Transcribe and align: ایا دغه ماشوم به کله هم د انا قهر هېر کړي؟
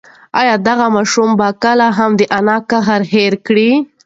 ایا 0.39 0.55
دغه 0.67 0.85
ماشوم 0.95 1.29
به 1.39 1.47
کله 1.63 1.87
هم 1.97 2.11
د 2.19 2.21
انا 2.37 2.57
قهر 2.69 3.01
هېر 3.13 3.33
کړي؟ 3.47 3.71